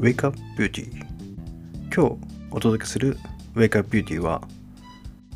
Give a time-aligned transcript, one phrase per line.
[0.00, 0.90] Wake Up Beauty
[1.94, 2.16] 今日
[2.50, 3.18] お届けする
[3.54, 4.40] Wake Up Beauty は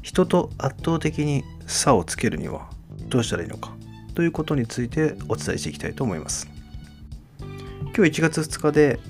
[0.00, 2.70] 人と圧倒的に差をつけるには
[3.10, 3.76] どうしたらいいのか？
[4.14, 6.48] ということについてお伝えしていきたいと思います。
[7.94, 9.00] 今日1月2日で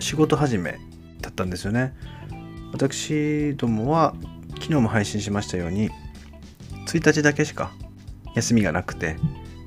[0.00, 0.80] 仕事始め
[1.20, 1.94] だったんですよね。
[2.72, 4.16] 私どもは
[4.54, 5.90] 昨日も配信しましたように
[6.88, 7.70] 1日だけしか
[8.34, 9.16] 休みがなくて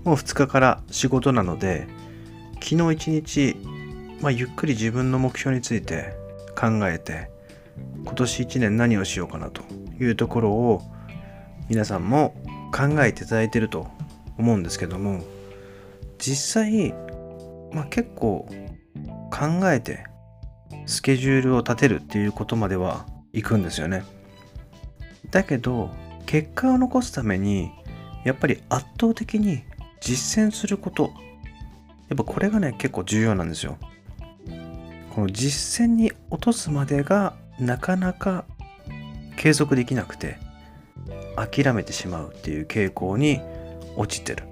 [0.04, 1.88] もう2日から仕事なので
[2.56, 3.56] 昨日一日、
[4.22, 6.14] まあ、ゆっくり自分の目標について
[6.56, 7.30] 考えて
[8.04, 9.62] 今年1年何をしようかなと
[10.00, 10.82] いうところを
[11.70, 12.34] 皆さんも
[12.72, 13.88] 考えていただいてると
[14.38, 15.24] 思うんですけども
[16.18, 16.94] 実際、
[17.74, 18.48] まあ、結構
[19.30, 20.06] 考えて
[20.86, 24.04] スケジュールを立てるっていうことまではいくんですよね。
[25.30, 25.92] だけど
[26.26, 27.72] 結果を残すために
[28.24, 29.64] やっぱり圧倒的に
[30.00, 31.12] 実践すること
[32.08, 33.78] やっぱこれがね結構重要なんですよ
[35.18, 38.46] この実践に落とすまでがなかなか
[39.36, 40.38] 継続できなくて
[41.36, 43.42] 諦めてしまうっていう傾向に
[43.96, 44.44] 落ちてる。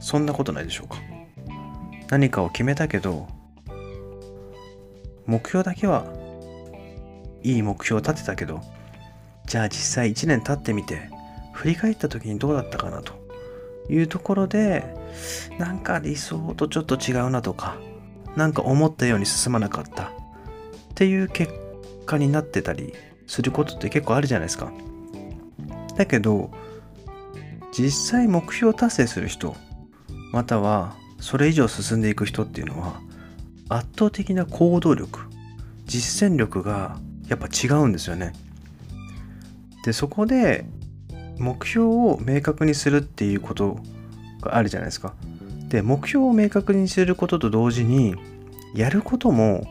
[0.00, 0.96] そんなことないでしょうか。
[2.08, 3.28] 何かを決めたけど
[5.26, 6.06] 目標だけは
[7.42, 8.62] いい目標を立てたけど
[9.44, 11.10] じゃあ実際1年経ってみて
[11.52, 13.12] 振り返った時にどうだったかなと
[13.90, 14.86] いうところで
[15.58, 17.76] なんか理想とちょっと違うなとか
[18.36, 20.04] なんか思ったように進まなかった。
[20.04, 20.08] っ
[20.94, 21.52] ていう結
[22.06, 22.94] 果になってたり
[23.26, 24.72] することって結構あるじゃないですか。
[25.96, 26.50] だけど
[27.76, 29.56] 実際目標達成する人
[30.32, 33.00] またはそれ以上進んでいく人っていうのは
[33.68, 35.20] 圧倒的な行動力
[35.86, 36.98] 実践力が
[37.28, 38.32] やっぱ違うんですよね。
[39.84, 40.66] でそこで
[41.38, 43.78] 目標を明確にするっていうこと
[44.40, 45.14] があるじゃないですか。
[45.68, 48.14] で目標を明確にすることと同時に
[48.74, 49.66] やることも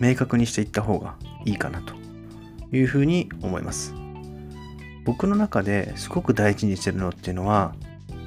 [0.00, 1.94] 明確にしていった方がいいかなと
[2.74, 3.94] いうふうに思います。
[5.04, 7.74] 僕の中ですごく大事にしてるのっていうのは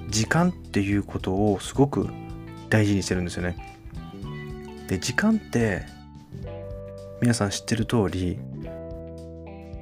[0.09, 2.07] 時間っていうことをすごく
[2.69, 3.75] 大事にしてるんですよね。
[4.87, 5.83] で時間って
[7.19, 8.39] 皆さん知ってる通り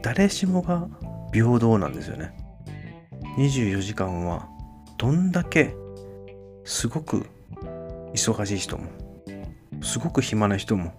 [0.02, 0.88] 誰しもが
[1.34, 2.34] 平等なんですよね。
[3.38, 4.48] 24時間は
[4.98, 5.76] どんだけ
[6.66, 7.28] すごく
[8.14, 8.86] 忙しい人も
[9.82, 10.94] すごく暇な人も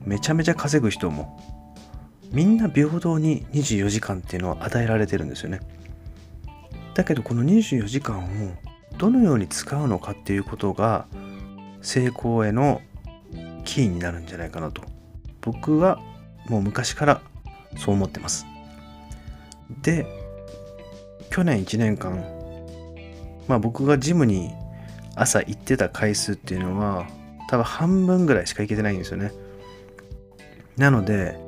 [0.00, 1.40] めちゃめちゃ稼ぐ人も
[2.32, 5.60] みんな平等に24時間っていうのは与えられてるんですよね。
[6.94, 8.24] だけどこの24時間を
[8.98, 11.06] どのように使うのかっていうことが
[11.80, 12.82] 成功への
[13.64, 14.82] キーになるんじゃないかなと
[15.40, 16.00] 僕は
[16.48, 17.22] もう昔から
[17.76, 18.46] そう思ってます。
[19.82, 20.06] で、
[21.30, 22.24] 去年1年間、
[23.48, 24.52] まあ僕がジムに
[25.16, 27.06] 朝行ってた回数っていうのは、
[27.48, 29.32] 多分半分ぐらいしか行けてないんですよね。
[30.76, 31.38] なので、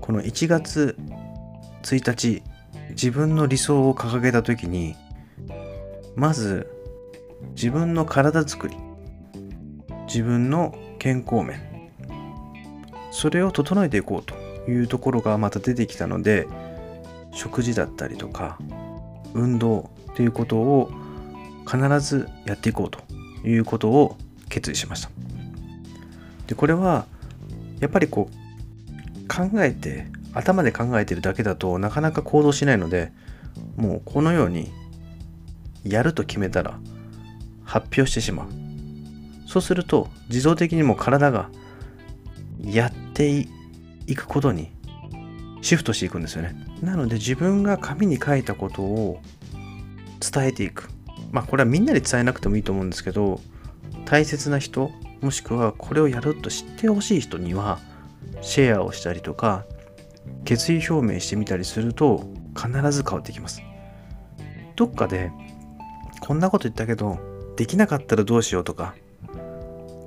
[0.00, 0.96] この1月
[1.82, 2.42] 1日、
[2.90, 4.96] 自分の理想を掲げた時に、
[6.16, 6.68] まず
[7.52, 8.76] 自分の体づくり、
[10.06, 11.60] 自分の健康面、
[13.10, 14.34] それを整えていこうと
[14.70, 16.46] いうところがまた出てきたので、
[17.32, 18.58] 食事だったりとか
[19.34, 20.90] 運動ということを
[21.68, 23.00] 必ずやっていこうと
[23.46, 24.16] いうことを
[24.48, 25.10] 決意しました
[26.46, 27.06] でこれは
[27.80, 33.12] やっぱりこう考えて頭で考えてるだけだとなかなか行動しないので
[33.76, 34.72] もうこのように
[35.84, 36.78] やると決めたら
[37.64, 38.48] 発表してしまう
[39.46, 41.50] そうすると自動的にも体が
[42.60, 43.46] やって
[44.06, 44.70] いくことに
[45.62, 46.54] シフトしていくんですよね。
[46.82, 49.20] なので自分が紙に書いたことを
[50.20, 50.88] 伝えていく。
[51.30, 53.40] まあこれはみんなで伝えなくてもいいと思うんですけど、
[54.04, 54.90] 大切な人、
[55.20, 57.78] もしくはこれをやると知ってほしい人には
[58.40, 59.64] シェアをしたりとか、
[60.44, 63.62] 決意表明してみたりすると必ず変わってきます。
[64.76, 65.32] どっかで
[66.20, 67.18] こんなこと言ったけど
[67.56, 68.94] できなかったらどうしようとか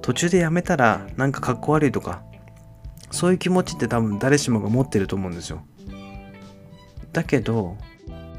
[0.01, 2.23] 途中でやめたらなんかかっこ悪いとか
[3.11, 5.61] そういう気持ちって多分誰しもが持ってると思うんですよ。
[7.11, 7.75] だけど、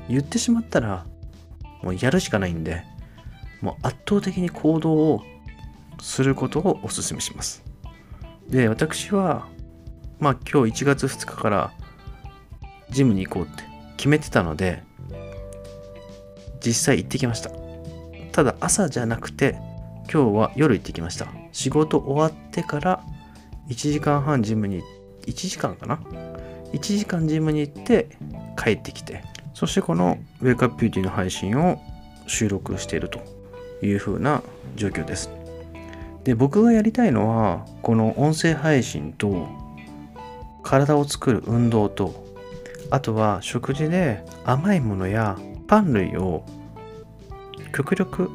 [0.09, 1.05] 言ってしまったら、
[1.83, 2.85] もうやるしかないんで、
[3.61, 5.23] もう圧倒的に行動を
[6.01, 7.63] することをお勧めします。
[8.49, 9.47] で、私は、
[10.19, 11.73] まあ今日1月2日から
[12.91, 13.65] ジムに行こうって
[13.97, 14.83] 決めてたので、
[16.65, 17.51] 実際行ってきました。
[18.33, 19.59] ただ朝じゃなくて、
[20.13, 21.27] 今日は夜行ってきました。
[21.53, 23.05] 仕事終わってから
[23.69, 24.83] 1時間半ジムに
[25.27, 25.97] 1時間かな
[26.73, 28.09] ？1時間ジムに行って
[28.57, 29.23] 帰ってきて
[29.55, 31.81] そしてこのウェイクアップビューティーの配信を
[32.27, 33.21] 収録していると
[33.83, 34.43] いう風な
[34.77, 35.31] 状況です
[36.25, 39.49] で僕がやりたいのはこの音声配信と
[40.63, 42.25] 体を作る運動と
[42.91, 46.45] あとは食事で甘いものやパン類を
[47.75, 48.31] 極力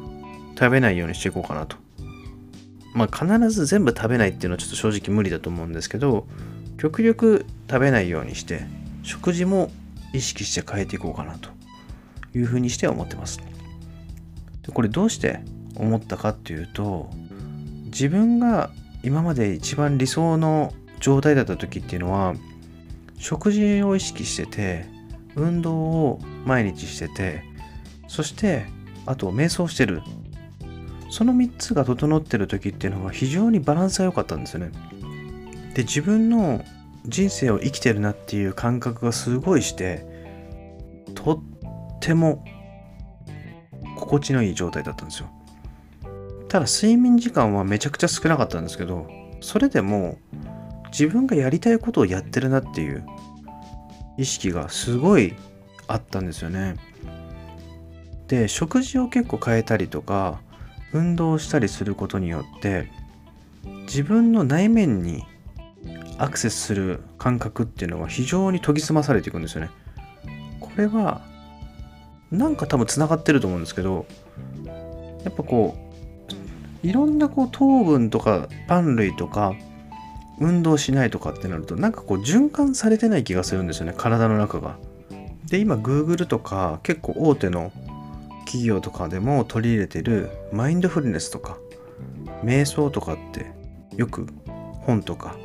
[0.58, 1.76] 食べないようにしていこうかなと。
[2.94, 6.26] まあ必ず全部食べないっていうのはちょっと正直無理だと思うんですけど
[6.78, 8.62] 極力食べないようにして
[9.04, 9.70] 食事も
[10.12, 11.50] 意識して変えていこうかなと
[12.34, 13.40] いうふうにして思ってます。
[14.62, 15.40] でこれどうして
[15.76, 17.10] 思ったかっていうと
[17.86, 18.70] 自分が
[19.02, 22.34] 今まで一番理想の状態だった時っていうのは
[23.16, 24.86] 食事を意識してて
[25.36, 27.42] 運動を毎日してて
[28.08, 28.66] そして
[29.06, 30.02] あと瞑想してる
[31.10, 34.70] その3つが整ってる時っていうのは非常にバランスが良かったんですよね
[35.74, 36.64] で自分の
[37.08, 40.04] 人生を生きてるなっていう感覚がすごいして
[41.14, 42.44] とっても
[43.96, 45.28] 心地のいい状態だったんですよ。
[46.48, 49.06] ただ睡眠時間はめちゃくちゃ少なかったんですけど
[49.40, 50.18] それでも
[50.90, 53.04] 自分がやりたいことをやってるなっていう
[54.16, 55.34] 意識がすごい
[55.86, 56.76] あったんですよね。
[58.28, 60.40] で食事を結構変えたりとか
[60.92, 62.90] 運動したりすることによって
[63.82, 65.24] 自分の内面に
[66.18, 69.70] アクセスする感覚っていうのが非常に研ぎ澄まされていくんですよね
[70.60, 71.22] これは
[72.30, 74.06] なんか多分つながってると思うんですけど
[75.24, 75.76] やっぱこ
[76.82, 79.54] ういろんなこう糖分とかパン類とか
[80.40, 84.76] 運動しないとかってなるとなんかこう循環されてない気がするんですよね体の中が。
[85.46, 87.72] で今 Google とか結構大手の
[88.44, 91.56] 企業とかでも取り入れてるマインドフルネスとか
[92.44, 93.46] 瞑想とかって
[93.96, 94.26] よく
[94.82, 95.36] 本とか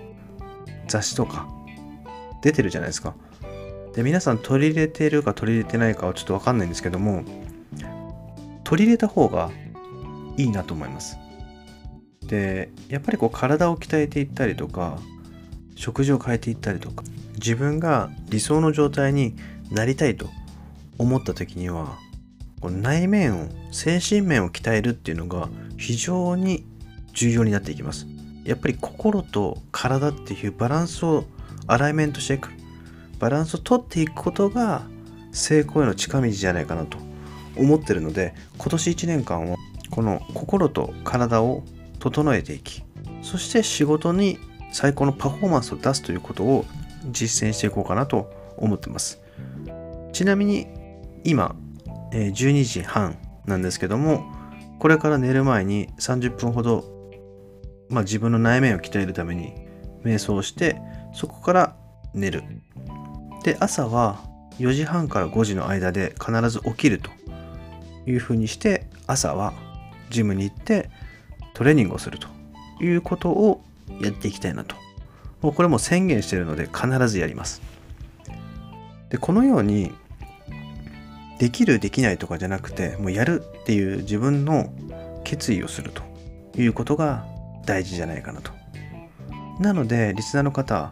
[0.88, 1.48] 雑誌とか
[2.42, 3.16] 出てるじゃないですか。
[3.94, 7.24] で皆さん取り入れてるか取り入れてないかはちょっとわかんないんですけども
[8.64, 9.52] 取り入れた方が
[10.36, 11.18] いいなと思います。
[12.26, 14.98] でやっぱりこう体を鍛えていったりとか
[15.76, 17.04] 食事を変えていったりとか
[17.36, 19.36] 自分が理想の状態に
[19.72, 20.30] なりたいと
[20.98, 21.98] 思った時には
[22.62, 26.66] この内面を精神面を鍛えるっていうのが非常に
[27.12, 28.08] 重要になっていきます
[28.44, 31.26] やっぱり心と体っていうバランスを
[31.68, 32.50] アライメントしていく。
[33.20, 34.84] バランスをとっていくことが
[35.32, 36.98] 成功への近道じゃないかなと
[37.56, 39.56] 思ってるので今年1年間は
[39.90, 41.64] この心と体を
[42.00, 42.84] 整えていき
[43.22, 44.40] そして仕事に
[44.74, 46.66] 最高のパフォーマンスを出すということを
[47.12, 49.22] 実践していこうかなと思ってます。
[50.12, 50.68] ちなみに
[51.24, 51.56] 今
[52.12, 54.24] 12時半なんですけども
[54.80, 56.84] これから寝る前に30分ほど、
[57.90, 59.54] まあ、自分の内面を鍛えるために
[60.04, 60.78] 瞑想して
[61.14, 61.76] そこから
[62.14, 62.44] 寝る
[63.44, 64.20] で朝は
[64.60, 67.10] 4時半から5時の間で必ず起きると
[68.06, 69.54] いうふうにして朝は
[70.10, 70.90] ジムに行って
[71.54, 72.28] トレーニングをすると
[72.84, 73.64] いうことを
[74.02, 74.76] やっていきたいなと。
[75.42, 77.62] もうこれも宣言してるので必ずやります。
[79.10, 79.92] で、このように
[81.38, 84.74] できるできないとかじゃなくてもうやるっていう自分の
[85.24, 86.02] 決意をすると
[86.60, 87.26] いうことが
[87.66, 88.52] 大事じゃないかなと。
[89.60, 90.92] なのでリスナーの方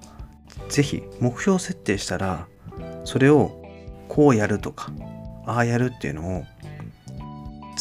[0.69, 2.47] 是非目標設定したら
[3.03, 3.63] それを
[4.07, 4.91] こうやるとか
[5.45, 6.44] ああやるっていうのを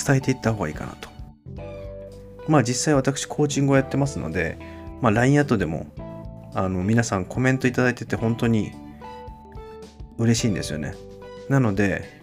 [0.06, 1.10] 伝えていった方がいいかなと
[2.48, 4.58] まあ実際私コーチングをやってますので、
[5.03, 5.86] まあ、LINE アットでも
[6.55, 8.72] あの皆さんコメントいただいてて本当に
[10.19, 10.94] 嬉しいんですよね。
[11.48, 12.22] なので、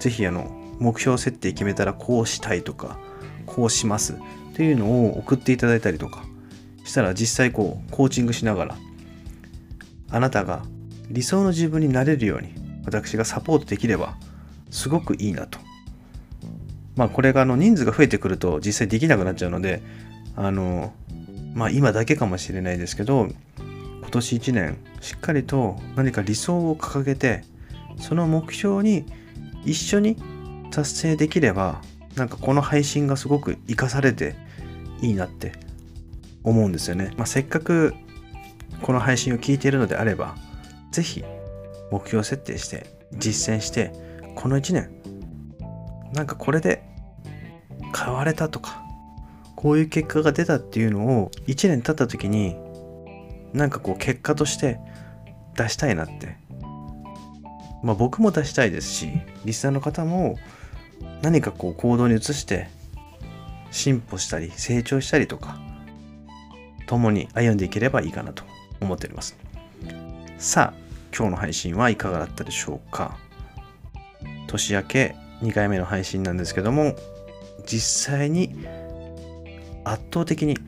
[0.00, 0.50] ぜひあの
[0.80, 2.98] 目標設定決めたらこうしたいとか、
[3.46, 4.18] こうします
[4.58, 6.24] っていうのを送っていただいたりとか
[6.82, 8.76] したら実際こうコーチングしながら
[10.10, 10.64] あなたが
[11.08, 14.16] 理想の自分になれるように私がサポートできれば
[14.72, 15.60] すごくいいなと。
[16.96, 19.80] まあこれがあの人数が増えてくると実際できなくなっちゃうので、
[20.34, 20.92] あの、
[21.54, 23.28] まあ今だけかもしれないですけど、
[24.00, 27.44] 今年1年しっかりと何か理想を掲げて、
[27.98, 29.04] その目標に
[29.64, 30.16] 一緒に
[30.72, 31.80] 達成できれば、
[32.16, 34.47] なんかこの配信がすごく活かされて
[35.00, 35.52] いいなって
[36.44, 37.12] 思うんですよね。
[37.16, 37.94] まあ、せっかく
[38.82, 40.36] この配信を聞いているのであれば、
[40.92, 41.24] ぜひ
[41.90, 43.92] 目標設定して実践して、
[44.34, 44.90] この1年、
[46.12, 46.82] なんかこれで
[47.92, 48.82] 買われたとか
[49.56, 52.56] こういう結果が出たっていうのを1年経った時に
[53.52, 54.78] なんかこう結果として
[55.56, 56.36] 出したいなって
[57.82, 59.08] まあ僕も出したいですし
[59.44, 60.38] リスナーの方も
[61.22, 62.68] 何かこう行動に移して
[63.70, 65.58] 進歩したり成長したりとか
[66.86, 68.44] 共に歩んでいければいいかなと
[68.80, 69.36] 思っております。
[70.38, 70.78] さあ
[71.16, 73.16] 今日の配信はいかがだったでしょうか？
[74.46, 76.94] 年明け2回目の配信なんですけども
[77.66, 78.54] 実際に
[79.84, 80.58] 圧倒的に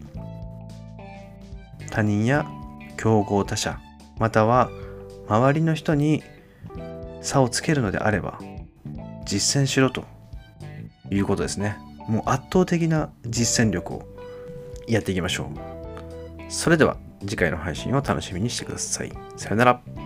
[1.90, 2.46] 他人や
[2.96, 3.80] 競合他社
[4.18, 4.70] または
[5.28, 6.22] 周りの人に
[7.22, 8.38] 差をつけるのであれば
[9.24, 10.04] 実践しろと
[11.10, 11.76] いうことですね。
[12.10, 14.08] もう圧倒的な実践力を
[14.88, 15.46] やっていきましょう。
[16.48, 19.12] それでは次回の配信を楽しみにしてください。
[19.36, 19.99] さよなら。